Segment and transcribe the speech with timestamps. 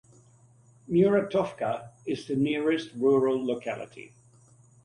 [0.89, 4.15] Muratovka is the nearest rural locality.